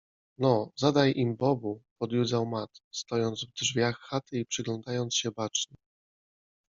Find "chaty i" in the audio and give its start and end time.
3.99-4.45